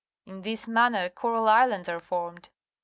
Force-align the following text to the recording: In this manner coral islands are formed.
In 0.25 0.41
this 0.41 0.67
manner 0.67 1.09
coral 1.09 1.47
islands 1.47 1.87
are 1.87 1.99
formed. 1.99 2.49